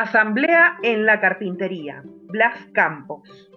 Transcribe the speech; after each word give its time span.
Asamblea 0.00 0.78
en 0.82 1.04
la 1.04 1.20
carpintería. 1.20 2.02
Blas 2.28 2.56
Campos. 2.72 3.52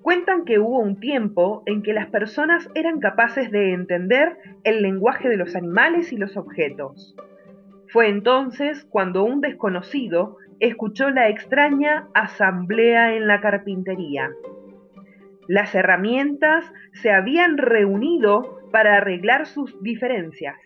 Cuentan 0.00 0.46
que 0.46 0.58
hubo 0.58 0.78
un 0.78 0.98
tiempo 0.98 1.62
en 1.66 1.82
que 1.82 1.92
las 1.92 2.06
personas 2.06 2.66
eran 2.74 2.98
capaces 2.98 3.50
de 3.50 3.74
entender 3.74 4.38
el 4.64 4.80
lenguaje 4.80 5.28
de 5.28 5.36
los 5.36 5.54
animales 5.54 6.10
y 6.10 6.16
los 6.16 6.38
objetos. 6.38 7.14
Fue 7.88 8.08
entonces 8.08 8.86
cuando 8.88 9.22
un 9.22 9.42
desconocido 9.42 10.38
escuchó 10.60 11.10
la 11.10 11.28
extraña 11.28 12.08
asamblea 12.14 13.14
en 13.14 13.26
la 13.26 13.42
carpintería. 13.42 14.30
Las 15.46 15.74
herramientas 15.74 16.64
se 16.94 17.12
habían 17.12 17.58
reunido 17.58 18.60
para 18.70 18.96
arreglar 18.96 19.44
sus 19.44 19.78
diferencias. 19.82 20.56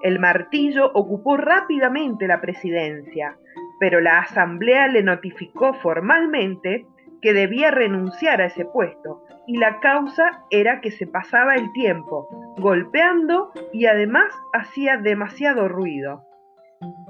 El 0.00 0.20
martillo 0.20 0.92
ocupó 0.94 1.36
rápidamente 1.36 2.28
la 2.28 2.40
presidencia, 2.40 3.36
pero 3.78 4.00
la 4.00 4.20
asamblea 4.20 4.88
le 4.88 5.02
notificó 5.02 5.74
formalmente 5.74 6.86
que 7.20 7.32
debía 7.32 7.70
renunciar 7.70 8.40
a 8.40 8.46
ese 8.46 8.64
puesto 8.64 9.24
y 9.46 9.58
la 9.58 9.80
causa 9.80 10.42
era 10.50 10.80
que 10.80 10.90
se 10.90 11.06
pasaba 11.06 11.54
el 11.54 11.72
tiempo 11.72 12.28
golpeando 12.58 13.52
y 13.72 13.86
además 13.86 14.32
hacía 14.52 14.96
demasiado 14.96 15.68
ruido. 15.68 16.24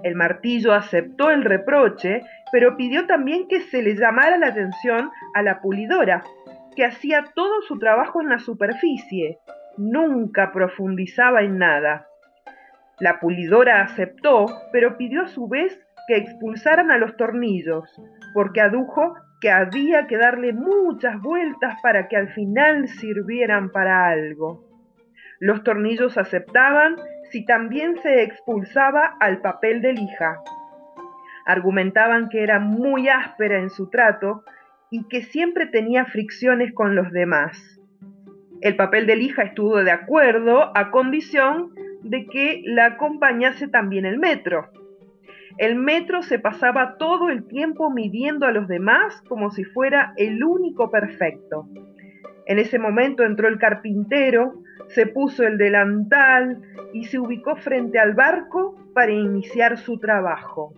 El 0.03 0.15
martillo 0.15 0.73
aceptó 0.73 1.31
el 1.31 1.45
reproche, 1.45 2.23
pero 2.53 2.77
pidió 2.77 3.07
también 3.07 3.49
que 3.49 3.61
se 3.61 3.83
le 3.83 3.97
llamara 3.97 4.39
la 4.39 4.49
atención 4.49 5.11
a 5.35 5.43
la 5.43 5.61
pulidora, 5.61 6.23
que 6.77 6.85
hacía 6.85 7.25
todo 7.35 7.63
su 7.63 7.79
trabajo 7.79 8.21
en 8.21 8.29
la 8.29 8.39
superficie, 8.39 9.39
nunca 9.77 10.53
profundizaba 10.53 11.43
en 11.43 11.59
nada. 11.59 12.07
La 13.01 13.19
pulidora 13.19 13.83
aceptó, 13.83 14.47
pero 14.73 14.97
pidió 14.97 15.23
a 15.23 15.29
su 15.29 15.49
vez 15.49 15.81
que 16.07 16.17
expulsaran 16.17 16.91
a 16.91 16.99
los 16.99 17.17
tornillos, 17.17 17.85
porque 18.33 18.61
adujo 18.61 19.15
que 19.41 19.51
había 19.51 20.07
que 20.07 20.17
darle 20.17 20.53
muchas 20.53 21.21
vueltas 21.21 21.77
para 21.83 22.09
que 22.09 22.17
al 22.17 22.29
final 22.29 22.89
sirvieran 22.89 23.71
para 23.71 24.07
algo. 24.09 24.65
Los 25.41 25.63
tornillos 25.63 26.17
aceptaban 26.17 26.97
si 27.31 27.45
también 27.45 27.97
se 28.03 28.23
expulsaba 28.23 29.17
al 29.21 29.41
papel 29.41 29.83
de 29.83 29.93
lija. 29.93 30.39
Argumentaban 31.47 32.29
que 32.29 32.43
era 32.43 32.59
muy 32.59 33.09
áspera 33.09 33.59
en 33.59 33.71
su 33.71 33.91
trato 33.91 34.45
y 34.91 35.07
que 35.09 35.23
siempre 35.23 35.67
tenía 35.67 36.07
fricciones 36.07 36.73
con 36.73 36.95
los 36.95 37.11
demás. 37.11 37.81
El 38.61 38.77
papel 38.77 39.07
de 39.07 39.17
lija 39.17 39.43
estuvo 39.43 39.83
de 39.83 39.91
acuerdo 39.91 40.71
a 40.75 40.91
condición 40.91 41.75
de 42.03 42.27
que 42.27 42.63
la 42.65 42.87
acompañase 42.87 43.69
también 43.69 44.07
el 44.07 44.19
metro. 44.19 44.71
El 45.57 45.77
metro 45.77 46.23
se 46.23 46.41
pasaba 46.41 46.97
todo 46.99 47.29
el 47.29 47.47
tiempo 47.47 47.91
midiendo 47.91 48.47
a 48.47 48.53
los 48.53 48.67
demás 48.67 49.23
como 49.29 49.51
si 49.51 49.65
fuera 49.65 50.13
el 50.17 50.43
único 50.43 50.91
perfecto. 50.91 51.69
En 52.47 52.59
ese 52.59 52.79
momento 52.79 53.23
entró 53.23 53.49
el 53.49 53.59
carpintero, 53.59 54.55
se 54.89 55.07
puso 55.07 55.45
el 55.45 55.57
delantal 55.57 56.61
y 56.93 57.05
se 57.05 57.19
ubicó 57.19 57.57
frente 57.57 57.99
al 57.99 58.15
barco 58.15 58.77
para 58.95 59.13
iniciar 59.13 59.79
su 59.79 59.99
trabajo. 59.99 60.75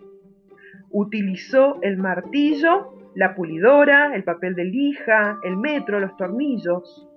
Utilizó 0.91 1.79
el 1.81 1.97
martillo, 1.97 2.93
la 3.15 3.35
pulidora, 3.35 4.15
el 4.15 4.23
papel 4.23 4.53
de 4.55 4.65
lija, 4.65 5.39
el 5.43 5.57
metro, 5.57 5.99
los 5.99 6.15
tornillos. 6.17 7.07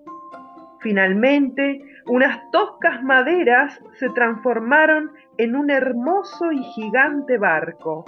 Finalmente, 0.80 1.82
unas 2.06 2.50
toscas 2.50 3.02
maderas 3.02 3.80
se 3.98 4.08
transformaron 4.10 5.12
en 5.38 5.56
un 5.56 5.70
hermoso 5.70 6.52
y 6.52 6.62
gigante 6.62 7.38
barco. 7.38 8.04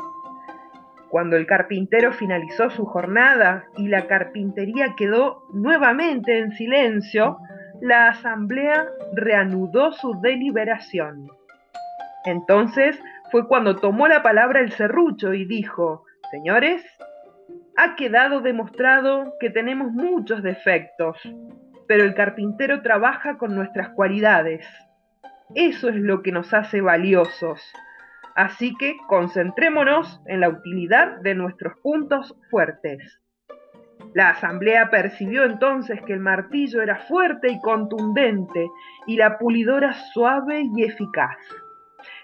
Cuando 1.08 1.36
el 1.36 1.46
carpintero 1.46 2.12
finalizó 2.12 2.70
su 2.70 2.86
jornada 2.86 3.64
y 3.76 3.88
la 3.88 4.06
carpintería 4.06 4.94
quedó 4.96 5.42
nuevamente 5.52 6.38
en 6.38 6.52
silencio, 6.52 7.38
la 7.82 8.08
asamblea 8.08 8.86
reanudó 9.14 9.92
su 9.92 10.20
deliberación. 10.20 11.28
Entonces 12.24 12.98
fue 13.30 13.46
cuando 13.46 13.76
tomó 13.76 14.08
la 14.08 14.22
palabra 14.22 14.60
el 14.60 14.72
serrucho 14.72 15.34
y 15.34 15.44
dijo, 15.44 16.04
Señores, 16.30 16.82
ha 17.76 17.96
quedado 17.96 18.40
demostrado 18.40 19.34
que 19.40 19.50
tenemos 19.50 19.92
muchos 19.92 20.42
defectos, 20.42 21.18
pero 21.86 22.04
el 22.04 22.14
carpintero 22.14 22.82
trabaja 22.82 23.38
con 23.38 23.54
nuestras 23.54 23.90
cualidades. 23.90 24.66
Eso 25.54 25.88
es 25.88 25.96
lo 25.96 26.22
que 26.22 26.32
nos 26.32 26.54
hace 26.54 26.80
valiosos. 26.80 27.60
Así 28.34 28.74
que 28.76 28.96
concentrémonos 29.08 30.20
en 30.26 30.40
la 30.40 30.48
utilidad 30.48 31.20
de 31.20 31.34
nuestros 31.34 31.74
puntos 31.82 32.34
fuertes. 32.50 33.20
La 34.14 34.30
asamblea 34.30 34.90
percibió 34.90 35.44
entonces 35.44 36.00
que 36.02 36.12
el 36.12 36.20
martillo 36.20 36.82
era 36.82 36.96
fuerte 37.06 37.50
y 37.50 37.60
contundente 37.60 38.66
y 39.06 39.16
la 39.16 39.38
pulidora 39.38 39.94
suave 40.12 40.64
y 40.74 40.84
eficaz. 40.84 41.36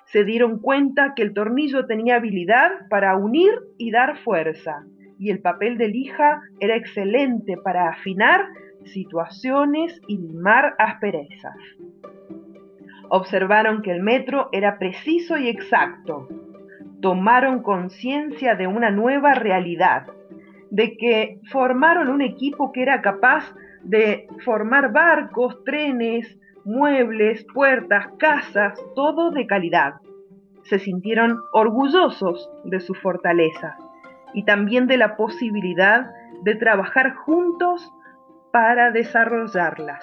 Se 0.06 0.24
dieron 0.24 0.58
cuenta 0.60 1.12
que 1.14 1.22
el 1.22 1.34
tornillo 1.34 1.86
tenía 1.86 2.16
habilidad 2.16 2.70
para 2.88 3.16
unir 3.16 3.52
y 3.76 3.90
dar 3.90 4.18
fuerza, 4.18 4.84
y 5.18 5.30
el 5.30 5.40
papel 5.40 5.76
de 5.78 5.88
lija 5.88 6.40
era 6.60 6.76
excelente 6.76 7.56
para 7.62 7.90
afinar 7.90 8.46
situaciones 8.92 10.00
y 10.06 10.18
limar 10.18 10.74
asperezas 10.78 11.56
observaron 13.08 13.82
que 13.82 13.90
el 13.90 14.02
metro 14.02 14.48
era 14.52 14.78
preciso 14.78 15.36
y 15.38 15.48
exacto. 15.48 16.28
Tomaron 17.00 17.62
conciencia 17.62 18.54
de 18.54 18.66
una 18.66 18.90
nueva 18.90 19.34
realidad, 19.34 20.06
de 20.70 20.96
que 20.96 21.40
formaron 21.50 22.08
un 22.08 22.22
equipo 22.22 22.72
que 22.72 22.82
era 22.82 23.00
capaz 23.00 23.44
de 23.82 24.26
formar 24.44 24.92
barcos, 24.92 25.62
trenes, 25.64 26.38
muebles, 26.64 27.46
puertas, 27.54 28.08
casas, 28.18 28.78
todo 28.94 29.30
de 29.30 29.46
calidad. 29.46 29.94
Se 30.64 30.78
sintieron 30.78 31.38
orgullosos 31.52 32.50
de 32.64 32.80
su 32.80 32.94
fortaleza 32.94 33.78
y 34.34 34.44
también 34.44 34.86
de 34.86 34.98
la 34.98 35.16
posibilidad 35.16 36.10
de 36.42 36.56
trabajar 36.56 37.14
juntos 37.14 37.90
para 38.58 38.90
desarrollarlas. 38.90 40.02